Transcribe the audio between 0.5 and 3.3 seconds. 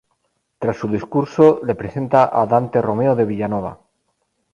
Tras su discurso, le presenta a Dante Romeo de